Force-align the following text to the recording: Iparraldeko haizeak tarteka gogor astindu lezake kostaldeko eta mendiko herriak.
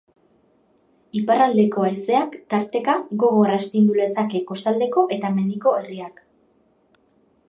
Iparraldeko 1.19 1.83
haizeak 1.89 2.37
tarteka 2.53 2.95
gogor 3.25 3.53
astindu 3.57 3.97
lezake 3.99 4.41
kostaldeko 4.53 5.07
eta 5.17 5.31
mendiko 5.37 5.75
herriak. 5.83 6.23